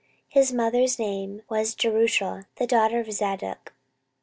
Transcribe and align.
His 0.29 0.51
mother's 0.51 0.97
name 0.97 1.43
also 1.47 1.59
was 1.61 1.75
Jerushah, 1.75 2.47
the 2.55 2.65
daughter 2.65 3.01
of 3.01 3.11
Zadok. 3.13 3.71